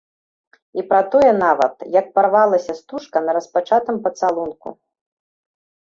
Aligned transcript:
І 0.81 0.85
пра 0.93 1.01
тое 1.15 1.27
нават, 1.43 1.75
як 1.99 2.09
парвалася 2.17 2.77
стужка 2.81 3.17
на 3.27 3.31
распачатым 3.41 3.95
пацалунку. 4.07 4.69